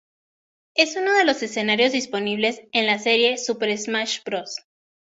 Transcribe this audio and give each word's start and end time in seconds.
Es 0.73 0.95
uno 0.95 1.13
de 1.13 1.25
los 1.25 1.43
escenarios 1.43 1.91
disponibles 1.91 2.63
en 2.71 2.87
la 2.87 2.97
serie 2.97 3.37
"Super 3.37 3.77
Smash 3.77 4.23
Bros. 4.25 4.55